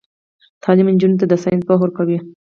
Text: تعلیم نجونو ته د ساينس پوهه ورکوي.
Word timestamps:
تعلیم 0.63 0.87
نجونو 0.95 1.19
ته 1.19 1.25
د 1.27 1.33
ساينس 1.43 1.63
پوهه 1.67 1.81
ورکوي. 1.83 2.17